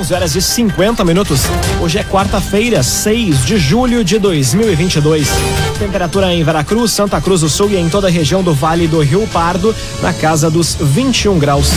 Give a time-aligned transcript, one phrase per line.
[0.00, 1.42] 11 horas e 50 minutos.
[1.78, 5.28] Hoje é quarta-feira, 6 de julho de 2022.
[5.78, 9.00] Temperatura em Veracruz, Santa Cruz do Sul e em toda a região do Vale do
[9.00, 11.68] Rio Pardo, na casa dos 21 graus.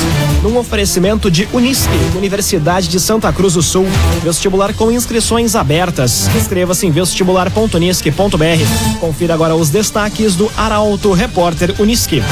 [0.41, 3.85] Num oferecimento de Unisque, Universidade de Santa Cruz do Sul.
[4.23, 6.29] Vestibular com inscrições abertas.
[6.33, 8.99] Inscreva-se em vestibular.unisque.br.
[9.01, 12.23] Confira agora os destaques do Arauto Repórter Unisque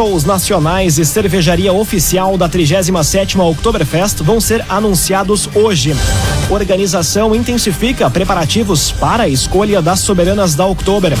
[0.00, 5.94] shows nacionais e cervejaria oficial da 37ª Oktoberfest vão ser anunciados hoje.
[6.48, 11.12] Organização intensifica preparativos para a escolha das soberanas da Oktober.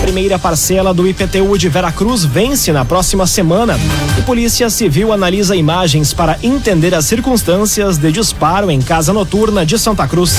[0.00, 3.76] Primeira parcela do IPTU de Veracruz vence na próxima semana.
[4.16, 9.76] E Polícia Civil analisa imagens para entender as circunstâncias de disparo em casa noturna de
[9.76, 10.36] Santa Cruz.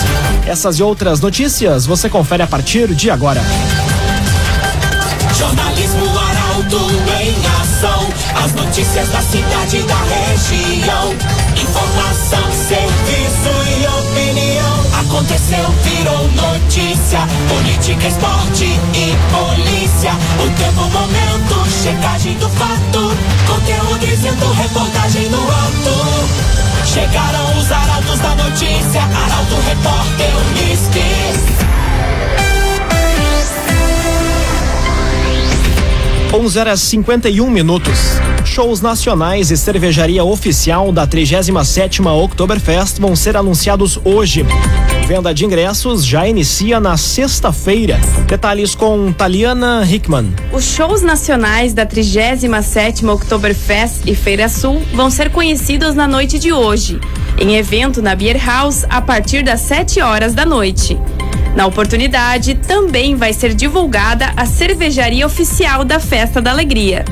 [0.47, 3.41] Essas e outras notícias você confere a partir de agora.
[5.37, 7.08] Jornalismo Arauto
[8.43, 11.13] as notícias da cidade e da região.
[11.55, 14.79] Informação, serviço e opinião.
[15.01, 17.19] Aconteceu, virou notícia.
[17.47, 20.11] Política, esporte e polícia.
[20.43, 23.11] O tempo, momento, checagem do fato.
[23.47, 26.49] Conteúdo dizendo, reportagem no alto.
[26.85, 29.01] Chegaram os arautos da notícia.
[29.01, 30.31] Arauto, repórter,
[36.31, 37.97] 11 horas 51 minutos.
[38.45, 44.45] Shows nacionais e cervejaria oficial da 37ª Oktoberfest vão ser anunciados hoje.
[45.07, 47.99] Venda de ingressos já inicia na sexta-feira.
[48.27, 50.31] Detalhes com Taliana Hickman.
[50.53, 56.53] Os shows nacionais da 37ª Oktoberfest e Feira Sul vão ser conhecidos na noite de
[56.53, 56.99] hoje,
[57.39, 60.95] em evento na Beer House a partir das 7 horas da noite.
[61.55, 67.03] Na oportunidade, também vai ser divulgada a cervejaria oficial da Festa da Alegria.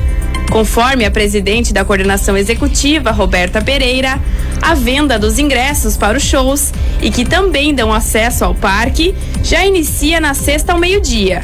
[0.50, 4.18] Conforme a presidente da coordenação executiva, Roberta Pereira,
[4.62, 6.72] a venda dos ingressos para os shows
[7.02, 11.42] e que também dão acesso ao parque já inicia na sexta ao meio-dia.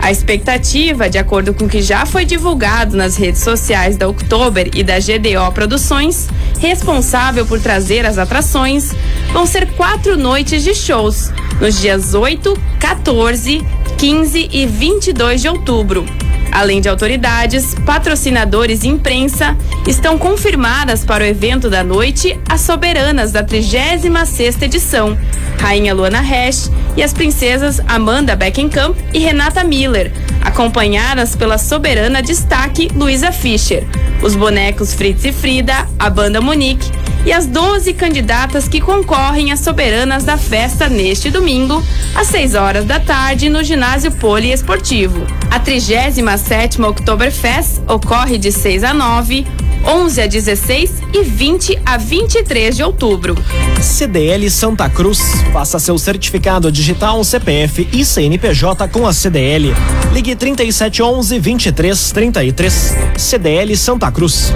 [0.00, 4.70] A expectativa, de acordo com o que já foi divulgado nas redes sociais da Oktober
[4.74, 6.28] e da GDO Produções,
[6.60, 8.92] responsável por trazer as atrações,
[9.32, 11.30] vão ser quatro noites de shows,
[11.60, 13.64] nos dias 8, 14,
[13.96, 16.04] 15 e 22 de outubro.
[16.52, 19.56] Além de autoridades, patrocinadores e imprensa,
[19.86, 25.18] estão confirmadas para o evento da noite as soberanas da 36ª edição,
[25.58, 30.12] Rainha Luana Hesch e as princesas Amanda Beckenkamp e Renata Miller,
[30.42, 33.84] acompanhadas pela soberana destaque Luisa Fischer,
[34.22, 36.90] os bonecos Fritz e Frida, a banda Monique
[37.26, 41.82] e as 12 candidatas que concorrem às soberanas da festa neste domingo,
[42.14, 45.26] às 6 horas da tarde, no ginásio poliesportivo.
[45.50, 49.44] A 37ª Oktoberfest ocorre de 6 a 9,
[49.86, 53.36] 11 a 16 e 20 a 23 de outubro.
[53.80, 55.20] CDL Santa Cruz.
[55.52, 59.72] Faça seu certificado digital CPF e CNPJ com a CDL.
[60.12, 62.96] Ligue 3711 2333.
[63.16, 64.52] CDL Santa Cruz.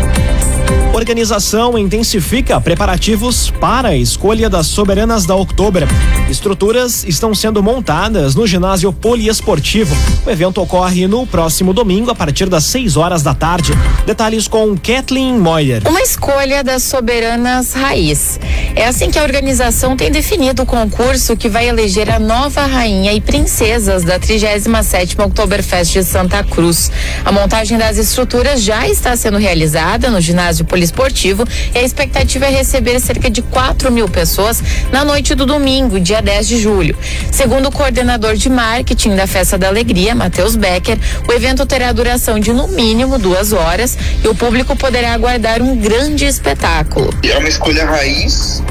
[0.92, 5.84] Organização intensifica preparativos para a escolha das soberanas da Oktober.
[6.28, 9.94] Estruturas estão sendo montadas no ginásio poliesportivo.
[10.26, 13.72] O evento ocorre no próximo domingo a partir das 6 horas da tarde.
[14.04, 15.82] Detalhes com Kathleen Moyer.
[15.86, 18.38] Uma escolha das soberanas raiz.
[18.74, 23.12] É assim que a organização tem definido o concurso que vai eleger a nova rainha
[23.12, 26.90] e princesas da 37ª Oktoberfest de Santa Cruz.
[27.24, 32.46] A montagem das estruturas já está sendo realizada no ginásio poliesportivo esportivo e a expectativa
[32.46, 36.96] é receber cerca de 4 mil pessoas na noite do domingo, dia 10 de julho.
[37.30, 40.98] Segundo o coordenador de marketing da Festa da Alegria, Matheus Becker,
[41.28, 45.76] o evento terá duração de no mínimo duas horas e o público poderá aguardar um
[45.76, 47.12] grande espetáculo.
[47.22, 48.62] É uma escolha raiz,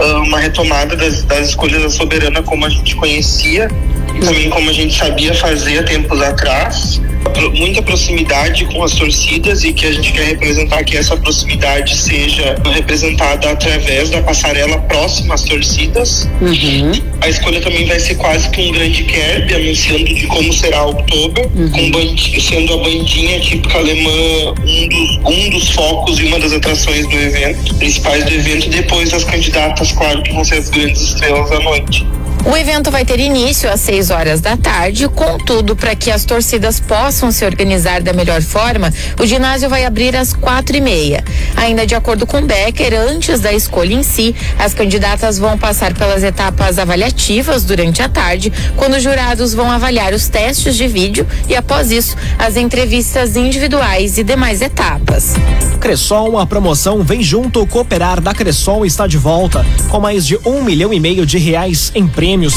[0.00, 3.68] ah, uma retomada das, das escolhas da soberana como a gente conhecia
[4.14, 7.00] e também como a gente sabia fazer há tempos atrás
[7.54, 12.56] muita proximidade com as torcidas e que a gente quer representar que essa proximidade seja
[12.72, 16.28] representada através da passarela próxima às torcidas.
[16.40, 16.92] Uhum.
[17.20, 21.50] A escolha também vai ser quase que um grande kerb anunciando de como será outubro,
[21.54, 21.70] uhum.
[21.70, 27.06] com sendo a bandinha típica alemã um dos, um dos focos e uma das atrações
[27.08, 31.50] do evento, principais do evento, depois as candidatas, claro, que vão ser as grandes estrelas
[31.50, 32.06] da noite.
[32.46, 36.78] O evento vai ter início às 6 horas da tarde, contudo, para que as torcidas
[36.78, 41.24] possam se organizar da melhor forma, o ginásio vai abrir às quatro e meia.
[41.56, 46.22] Ainda de acordo com Becker, antes da escolha em si, as candidatas vão passar pelas
[46.22, 51.56] etapas avaliativas durante a tarde, quando os jurados vão avaliar os testes de vídeo e,
[51.56, 55.34] após isso, as entrevistas individuais e demais etapas.
[55.80, 60.62] Cressol, a promoção Vem Junto Cooperar da Cressol está de volta, com mais de um
[60.62, 62.54] milhão e meio de reais em prêmios.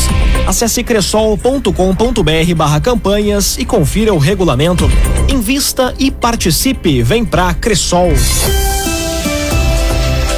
[0.47, 4.89] Acesse cressol.com.br barra campanhas e confira o regulamento.
[5.29, 7.03] Invista e participe.
[7.03, 8.11] Vem pra Cressol.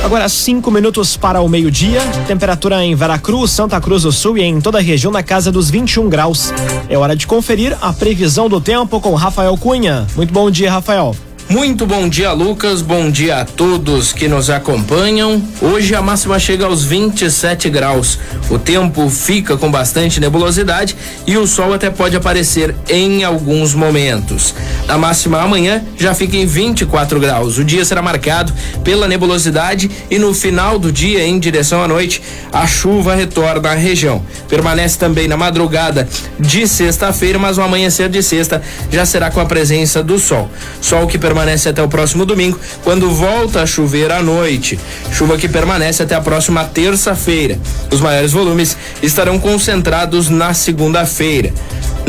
[0.03, 2.01] Agora cinco minutos para o meio-dia.
[2.27, 5.69] Temperatura em Veracruz, Santa Cruz do Sul e em toda a região na casa dos
[5.69, 6.51] 21 graus.
[6.89, 10.05] É hora de conferir a previsão do tempo com Rafael Cunha.
[10.15, 11.15] Muito bom dia, Rafael.
[11.49, 12.83] Muito bom dia, Lucas.
[12.83, 15.41] Bom dia a todos que nos acompanham.
[15.59, 18.19] Hoje a máxima chega aos 27 graus.
[18.51, 24.53] O tempo fica com bastante nebulosidade e o sol até pode aparecer em alguns momentos.
[24.87, 27.57] A máxima amanhã já fica em 24 graus.
[27.57, 28.53] O dia será marcado
[28.83, 32.21] pela nebulosidade e no final do dia, em direção à noite,
[32.53, 34.23] a chuva retorna à região.
[34.47, 36.07] Permanece também na madrugada
[36.39, 38.61] de sexta-feira, mas o amanhecer de sexta
[38.91, 40.47] já será com a presença do sol.
[40.79, 44.77] Sol que permanece permanece até o próximo domingo, quando volta a chover à noite.
[45.13, 47.57] Chuva que permanece até a próxima terça-feira.
[47.89, 51.53] Os maiores volumes estarão concentrados na segunda-feira.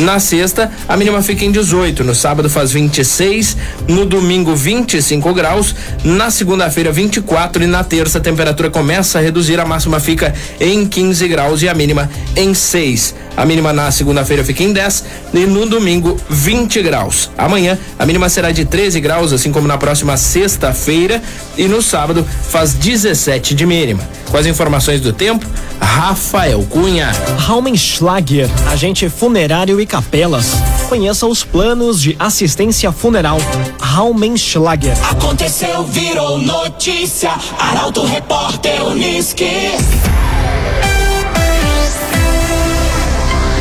[0.01, 2.03] Na sexta, a mínima fica em 18.
[2.03, 3.55] No sábado faz 26.
[3.87, 5.75] No domingo, 25 graus.
[6.03, 7.63] Na segunda-feira, 24.
[7.63, 9.61] E na terça, a temperatura começa a reduzir.
[9.61, 13.15] A máxima fica em 15 graus e a mínima em 6.
[13.37, 15.05] A mínima na segunda-feira fica em 10.
[15.35, 17.31] E no domingo, 20 graus.
[17.37, 21.23] Amanhã, a mínima será de 13 graus, assim como na próxima sexta-feira.
[21.59, 24.03] E no sábado, faz 17 de mínima.
[24.31, 25.45] Com as informações do tempo,
[25.81, 27.11] Rafael Cunha.
[27.37, 30.53] Raumenschlager, agente funerário e capelas.
[30.89, 33.39] Conheça os planos de assistência funeral.
[33.81, 34.97] Raumenschlager.
[35.11, 37.33] Aconteceu, virou notícia.
[37.59, 39.73] Arauto Repórter Uniski.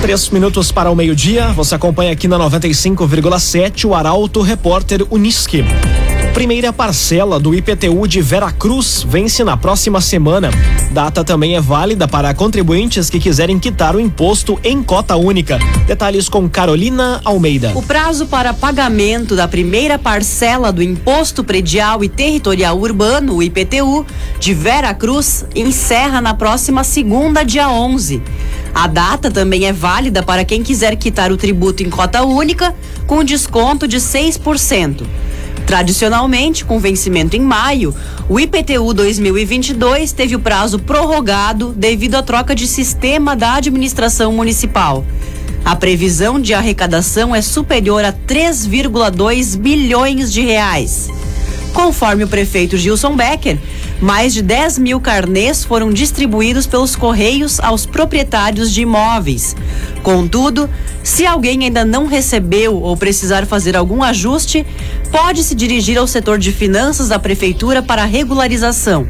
[0.03, 1.47] Três minutos para o meio-dia.
[1.53, 5.65] Você acompanha aqui na 95,7 o Arauto Repórter Uniski.
[6.33, 10.49] Primeira parcela do IPTU de Veracruz vence na próxima semana.
[10.91, 15.59] Data também é válida para contribuintes que quiserem quitar o imposto em cota única.
[15.85, 17.73] Detalhes com Carolina Almeida.
[17.75, 24.05] O prazo para pagamento da primeira parcela do Imposto Predial e Territorial Urbano, o IPTU,
[24.39, 28.21] de Veracruz encerra na próxima segunda, dia 11.
[28.73, 32.73] A data também é válida para quem quiser quitar o tributo em cota única,
[33.05, 35.03] com desconto de 6%.
[35.69, 37.93] Tradicionalmente, com vencimento em maio,
[38.27, 45.05] o IPTU 2022 teve o prazo prorrogado devido à troca de sistema da administração municipal.
[45.63, 51.07] A previsão de arrecadação é superior a 3,2 bilhões de reais.
[51.73, 53.57] Conforme o prefeito Gilson Becker,
[54.01, 59.55] mais de 10 mil carnês foram distribuídos pelos Correios aos proprietários de imóveis.
[60.03, 60.69] Contudo,
[61.03, 64.65] se alguém ainda não recebeu ou precisar fazer algum ajuste,
[65.11, 69.07] pode se dirigir ao setor de finanças da Prefeitura para regularização.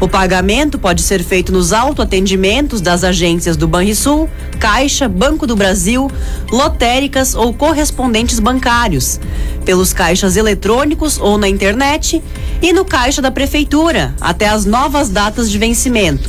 [0.00, 6.10] O pagamento pode ser feito nos autoatendimentos das agências do Banrisul, Caixa, Banco do Brasil,
[6.50, 9.20] lotéricas ou correspondentes bancários,
[9.64, 12.22] pelos caixas eletrônicos ou na internet
[12.60, 16.28] e no caixa da Prefeitura, até as novas datas de vencimento.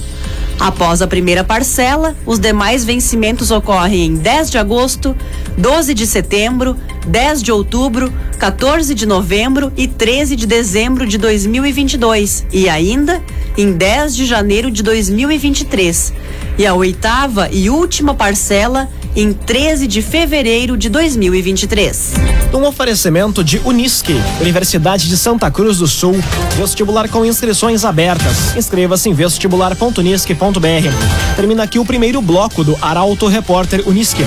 [0.60, 5.16] Após a primeira parcela, os demais vencimentos ocorrem em 10 de agosto,
[5.58, 6.78] 12 de setembro,
[7.08, 13.22] 10 de outubro, 14 de novembro e 13 de dezembro de 2022 e ainda
[13.58, 16.14] em 10 de janeiro de 2023.
[16.58, 22.14] E a oitava e última parcela em 13 de fevereiro de 2023.
[22.54, 26.16] Um oferecimento de Unisque, Universidade de Santa Cruz do Sul.
[26.58, 28.56] Vestibular com inscrições abertas.
[28.56, 31.36] Inscreva-se em vestibular.unisque.br.
[31.36, 34.24] Termina aqui o primeiro bloco do Arauto Repórter Unisque.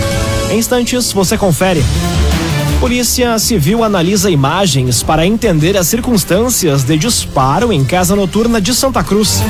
[0.50, 1.82] Em instantes, você confere.
[2.80, 9.02] Polícia Civil analisa imagens para entender as circunstâncias de disparo em casa noturna de Santa
[9.02, 9.40] Cruz.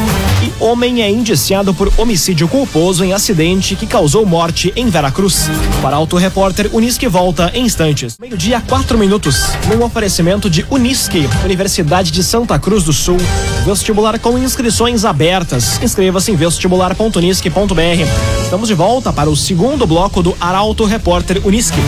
[0.43, 5.49] E homem é indiciado por homicídio culposo em acidente que causou morte em Veracruz.
[5.83, 8.17] Para Auto Repórter Unisque volta em instantes.
[8.19, 9.51] Meio-dia, quatro minutos.
[9.69, 13.19] Num oferecimento de Unisque, Universidade de Santa Cruz do Sul.
[13.65, 15.81] Vestibular com inscrições abertas.
[15.83, 18.43] Inscreva-se em vestibular.unisque.br.
[18.43, 21.79] Estamos de volta para o segundo bloco do Arauto Repórter Unisque.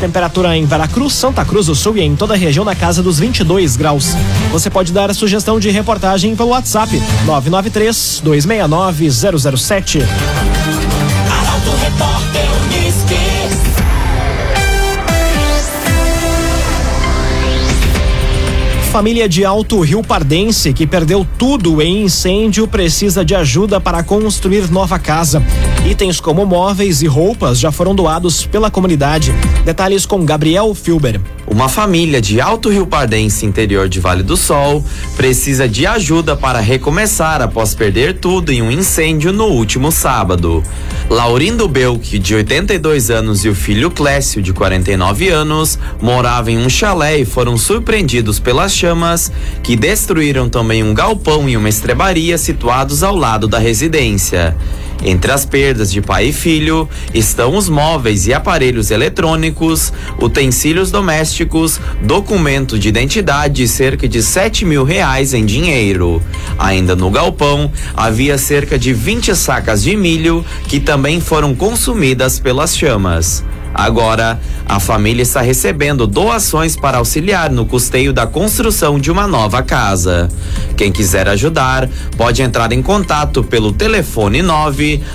[0.00, 1.00] Temperatura em Veracruz.
[1.00, 4.14] Cruz, Santa Cruz do Sul e em toda a região na casa dos 22 graus.
[4.50, 6.90] Você pode dar a sugestão de reportagem pelo WhatsApp
[7.24, 10.00] 993 269 007.
[18.90, 24.68] Família de Alto Rio Pardense, que perdeu tudo em incêndio, precisa de ajuda para construir
[24.68, 25.40] nova casa.
[25.88, 29.32] Itens como móveis e roupas já foram doados pela comunidade.
[29.64, 31.20] Detalhes com Gabriel Filber.
[31.46, 34.84] Uma família de Alto Rio Pardense, interior de Vale do Sol,
[35.16, 40.62] precisa de ajuda para recomeçar após perder tudo em um incêndio no último sábado.
[41.08, 46.68] Laurindo Belk, de 82 anos, e o filho Clécio, de 49 anos, moravam em um
[46.68, 49.30] chalé e foram surpreendidos pelas chamas,
[49.62, 54.56] que destruíram também um galpão e uma estrebaria situados ao lado da residência.
[55.02, 61.80] Entre as perdas de pai e filho estão os móveis e aparelhos eletrônicos, utensílios domésticos,
[62.02, 66.22] documento de identidade e cerca de 7 mil reais em dinheiro.
[66.58, 72.76] Ainda no galpão havia cerca de 20 sacas de milho que também foram consumidas pelas
[72.76, 73.42] chamas.
[73.74, 79.62] Agora, a família está recebendo doações para auxiliar no custeio da construção de uma nova
[79.62, 80.28] casa.
[80.76, 84.42] Quem quiser ajudar, pode entrar em contato pelo telefone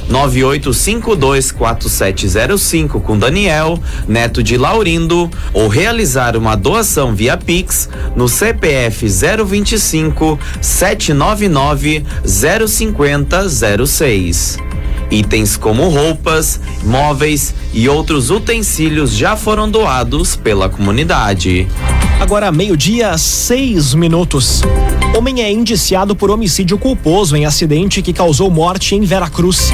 [0.09, 10.39] 998524705 com Daniel, neto de Laurindo, ou realizar uma doação via Pix no CPF 025
[10.61, 13.49] 799 050
[13.85, 14.64] 06.
[15.09, 21.67] Itens como roupas, móveis e outros utensílios já foram doados pela comunidade.
[22.19, 24.61] Agora, meio-dia, seis minutos.
[25.15, 29.71] Homem é indiciado por homicídio culposo em acidente que causou morte em Veracruz.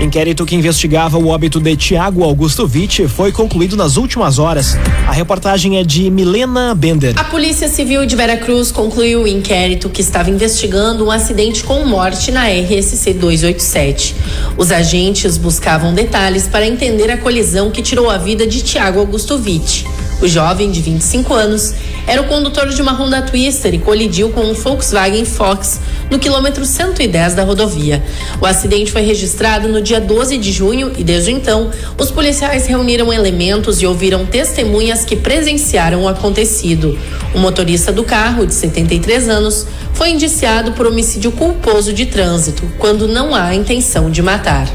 [0.00, 4.76] Inquérito que investigava o óbito de Tiago Augusto Vitti foi concluído nas últimas horas.
[5.06, 7.14] A reportagem é de Milena Bender.
[7.16, 12.32] A Polícia Civil de Veracruz concluiu o inquérito que estava investigando um acidente com morte
[12.32, 14.16] na RSC 287.
[14.58, 19.38] Os agentes buscavam detalhes para entender a colisão que tirou a vida de Tiago Augusto
[19.38, 19.86] Vitti.
[20.24, 21.74] O jovem, de 25 anos,
[22.06, 25.80] era o condutor de uma Honda Twister e colidiu com um Volkswagen Fox
[26.10, 28.02] no quilômetro 110 da rodovia.
[28.40, 33.12] O acidente foi registrado no dia 12 de junho e, desde então, os policiais reuniram
[33.12, 36.98] elementos e ouviram testemunhas que presenciaram o acontecido.
[37.34, 43.08] O motorista do carro, de 73 anos, foi indiciado por homicídio culposo de trânsito, quando
[43.08, 44.68] não há intenção de matar.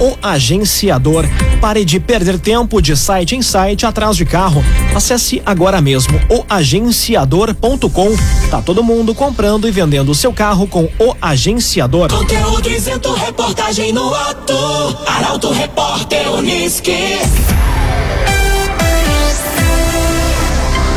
[0.00, 1.24] O agenciador.
[1.60, 4.62] Pare de perder tempo de site em site atrás de carro.
[4.94, 8.16] Acesse agora mesmo o agenciador.com.
[8.50, 12.08] Tá todo mundo comprando e vendendo o seu carro com o agenciador.
[12.10, 14.54] Conteúdo isento, reportagem no ato.
[15.06, 17.18] Arauto Repórter Uniski.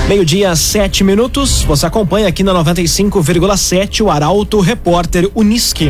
[0.08, 1.62] Meio-dia, sete minutos.
[1.64, 5.90] Você acompanha aqui na 95,7 o Arauto Repórter Uniski.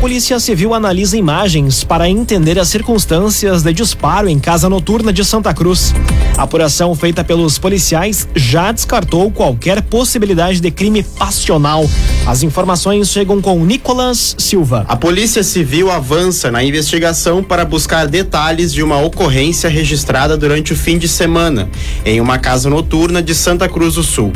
[0.00, 5.52] Polícia Civil analisa imagens para entender as circunstâncias de disparo em casa noturna de Santa
[5.54, 5.94] Cruz.
[6.36, 11.88] A apuração feita pelos policiais já descartou qualquer possibilidade de crime passional.
[12.26, 14.84] As informações chegam com Nicolas Silva.
[14.86, 20.76] A Polícia Civil avança na investigação para buscar detalhes de uma ocorrência registrada durante o
[20.76, 21.68] fim de semana
[22.04, 24.32] em uma casa noturna de Santa Cruz do Sul.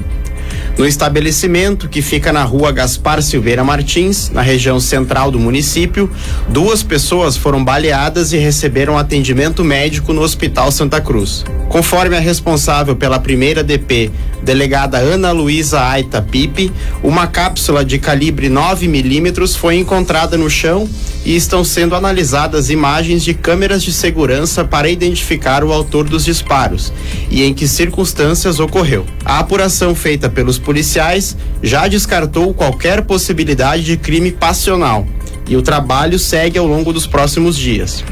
[0.81, 6.11] No estabelecimento, que fica na rua Gaspar Silveira Martins, na região central do município,
[6.49, 11.45] duas pessoas foram baleadas e receberam atendimento médico no Hospital Santa Cruz.
[11.69, 14.11] Conforme a responsável pela primeira DP,
[14.43, 16.73] delegada Ana Luísa Aita Pipe,
[17.03, 20.89] uma cápsula de calibre 9 milímetros foi encontrada no chão
[21.25, 26.93] e estão sendo analisadas imagens de câmeras de segurança para identificar o autor dos disparos
[27.31, 29.05] e em que circunstâncias ocorreu.
[29.25, 35.07] A apuração feita pelos policiais já descartou qualquer possibilidade de crime passional
[35.47, 38.05] e o trabalho segue ao longo dos próximos dias.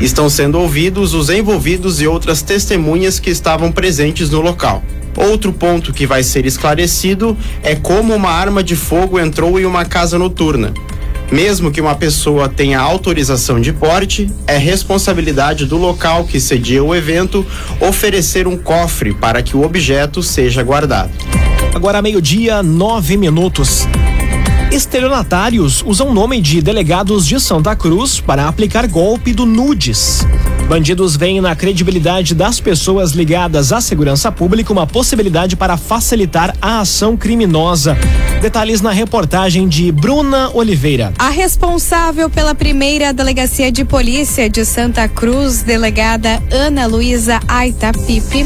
[0.00, 4.82] Estão sendo ouvidos os envolvidos e outras testemunhas que estavam presentes no local.
[5.16, 9.84] Outro ponto que vai ser esclarecido é como uma arma de fogo entrou em uma
[9.84, 10.74] casa noturna.
[11.30, 16.94] Mesmo que uma pessoa tenha autorização de porte, é responsabilidade do local que cedia o
[16.94, 17.44] evento
[17.80, 21.10] oferecer um cofre para que o objeto seja guardado.
[21.74, 23.86] Agora meio-dia, nove minutos.
[24.74, 30.26] Estelionatários usam nome de delegados de Santa Cruz para aplicar golpe do Nudes.
[30.68, 36.80] Bandidos veem na credibilidade das pessoas ligadas à segurança pública uma possibilidade para facilitar a
[36.80, 37.96] ação criminosa.
[38.42, 41.12] Detalhes na reportagem de Bruna Oliveira.
[41.20, 48.44] A responsável pela primeira delegacia de polícia de Santa Cruz, delegada Ana Luísa Aita Pipe,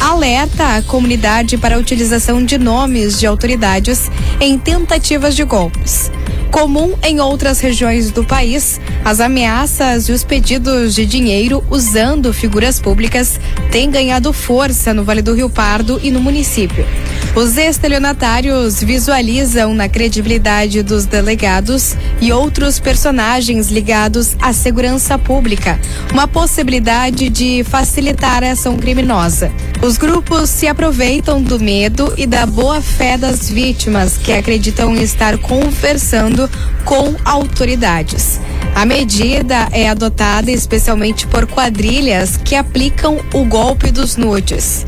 [0.00, 4.10] alerta a comunidade para a utilização de nomes de autoridades
[4.40, 6.10] em tentativas de golpes.
[6.50, 12.80] Comum em outras regiões do país, as ameaças e os pedidos de dinheiro usando figuras
[12.80, 13.38] públicas
[13.70, 16.86] têm ganhado força no Vale do Rio Pardo e no município.
[17.34, 25.78] Os estelionatários visualizam na credibilidade dos delegados e outros personagens ligados à segurança pública
[26.10, 29.52] uma possibilidade de facilitar a ação criminosa.
[29.82, 35.38] Os grupos se aproveitam do medo e da boa fé das vítimas que acreditam estar
[35.38, 36.50] conversando
[36.84, 38.40] com autoridades.
[38.74, 44.84] A medida é adotada especialmente por quadrilhas que aplicam o golpe dos nudes.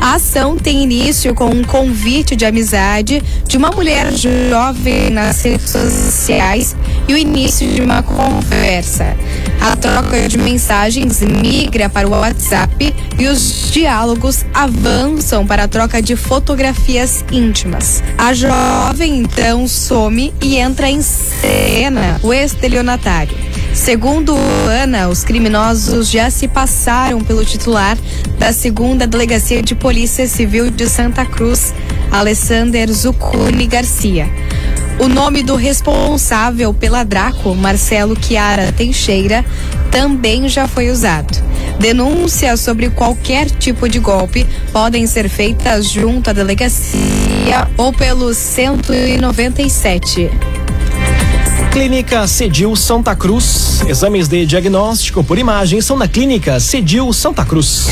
[0.00, 5.70] A ação tem início com um convite de amizade de uma mulher jovem nas redes
[5.70, 9.16] sociais e o início de uma conversa.
[9.60, 16.02] A troca de mensagens migra para o WhatsApp e os diálogos avançam para a troca
[16.02, 18.02] de fotografias íntimas.
[18.18, 23.21] A jovem então some e entra em cena o estelionatário.
[23.74, 24.36] Segundo
[24.68, 27.96] Ana, os criminosos já se passaram pelo titular
[28.38, 31.74] da segunda Delegacia de Polícia Civil de Santa Cruz,
[32.10, 34.28] Alessander Zucuni Garcia.
[34.98, 39.44] O nome do responsável pela Draco, Marcelo Chiara Teixeira,
[39.90, 41.42] também já foi usado.
[41.78, 50.30] Denúncias sobre qualquer tipo de golpe podem ser feitas junto à delegacia ou pelo 197.
[51.72, 53.80] Clínica Cedil Santa Cruz.
[53.88, 57.86] Exames de diagnóstico por imagem são na Clínica Cedil Santa Cruz.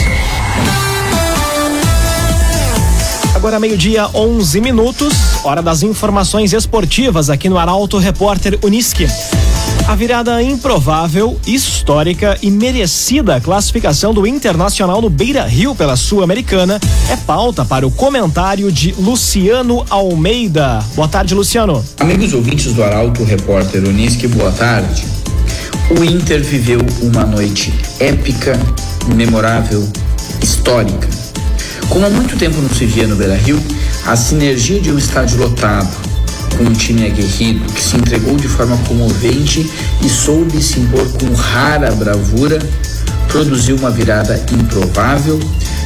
[3.35, 9.09] Agora meio-dia, 11 minutos, hora das informações esportivas aqui no Arauto Repórter Uniski.
[9.91, 16.79] A virada improvável, histórica e merecida classificação do Internacional no Beira Rio pela Sul-Americana
[17.11, 20.79] é pauta para o comentário de Luciano Almeida.
[20.95, 21.85] Boa tarde, Luciano.
[21.99, 25.05] Amigos ouvintes do Arauto Repórter Uniski, boa tarde.
[25.99, 28.57] O Inter viveu uma noite épica,
[29.17, 29.89] memorável,
[30.41, 31.09] histórica.
[31.89, 33.61] Como há muito tempo não se via no Beira Rio,
[34.07, 35.91] a sinergia de um estádio lotado,
[36.61, 39.67] com um time aguerrido que se entregou de forma comovente
[40.05, 42.59] e soube se impor com rara bravura,
[43.29, 45.41] produziu uma virada improvável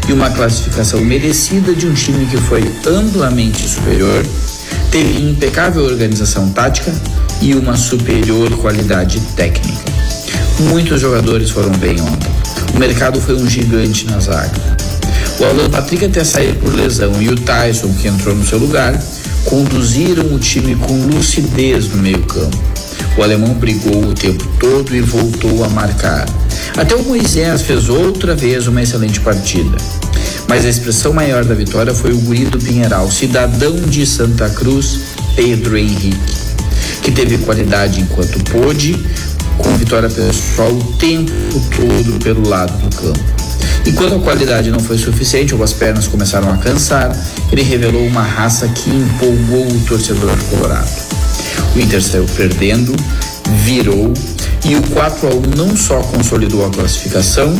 [0.08, 4.26] e uma classificação merecida de um time que foi amplamente superior,
[4.90, 6.92] teve impecável organização tática
[7.40, 9.92] e uma superior qualidade técnica.
[10.58, 12.30] Muitos jogadores foram bem ontem.
[12.74, 14.60] O mercado foi um gigante na zaga.
[15.38, 19.00] O Alan Patrick até sair por lesão e o Tyson, que entrou no seu lugar,
[19.44, 22.58] conduziram o time com lucidez no meio-campo.
[23.16, 26.26] O alemão brigou o tempo todo e voltou a marcar.
[26.76, 29.76] Até o Moisés fez outra vez uma excelente partida.
[30.48, 35.00] Mas a expressão maior da vitória foi o guri do Pinheiral, cidadão de Santa Cruz,
[35.36, 36.34] Pedro Henrique,
[37.02, 38.94] que teve qualidade enquanto pôde,
[39.58, 41.32] com vitória pessoal o tempo
[41.76, 43.33] todo pelo lado do campo.
[43.86, 47.14] E quando a qualidade não foi suficiente ou as pernas começaram a cansar,
[47.52, 50.88] ele revelou uma raça que empolgou o torcedor colorado.
[51.74, 52.94] O Inter saiu perdendo,
[53.64, 54.12] virou
[54.64, 57.54] e o 4 a 1 não só consolidou a classificação,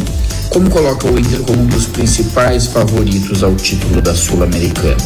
[0.48, 4.96] como coloca o Inter como um dos principais favoritos ao título da Sul-Americana.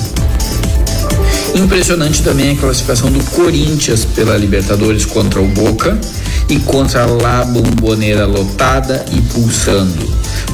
[1.55, 5.99] Impressionante também a classificação do Corinthians pela Libertadores contra o Boca
[6.49, 10.07] e contra a La Bombonera lotada e pulsando.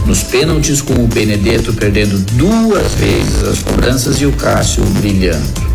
[0.06, 5.74] Nos pênaltis, com o Benedetto perdendo duas vezes as cobranças e o Cássio brilhando.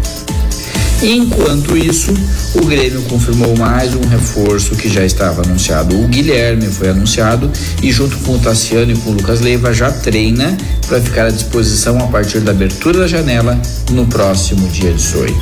[1.02, 2.14] Enquanto isso,
[2.56, 5.98] o Grêmio confirmou mais um reforço que já estava anunciado.
[5.98, 7.50] O Guilherme foi anunciado
[7.82, 11.30] e, junto com o Tassiano e com o Lucas Leiva, já treina para ficar à
[11.30, 13.60] disposição a partir da abertura da janela
[13.92, 15.34] no próximo dia 18.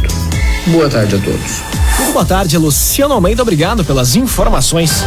[0.67, 1.87] Boa tarde a todos.
[2.18, 3.44] Boa tarde, Luciano Almeida.
[3.44, 5.06] Obrigado pelas informações.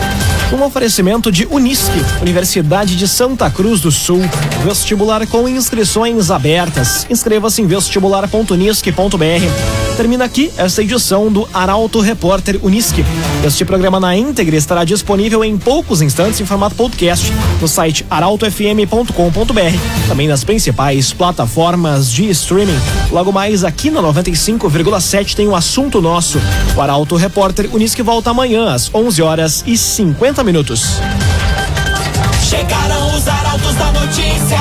[0.53, 4.21] Um oferecimento de Unisque, Universidade de Santa Cruz do Sul.
[4.65, 7.09] Vestibular com inscrições abertas.
[7.11, 9.97] Inscreva-se em vestibular.unisque.br.
[9.97, 13.05] Termina aqui esta edição do Arauto Repórter Unisque.
[13.45, 20.09] Este programa na íntegra estará disponível em poucos instantes em formato podcast no site arautofm.com.br,
[20.09, 22.79] também nas principais plataformas de streaming.
[23.11, 26.41] Logo mais aqui na 95,7 tem o um assunto nosso.
[26.75, 31.01] O Arauto o repórter Unisque volta amanhã às 11 horas e 50 minutos.
[32.47, 34.59] Chegaram os arautos da notícia.